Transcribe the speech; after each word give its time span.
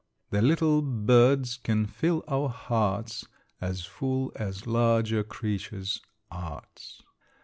The 0.31 0.41
little 0.41 0.81
birds 0.81 1.57
can 1.57 1.85
fill 1.85 2.23
our 2.27 2.49
hearts 2.49 3.27
As 3.61 3.85
full 3.85 4.31
as 4.35 4.65
larger 4.65 5.23
creatures' 5.23 6.01
arts. 6.31 7.03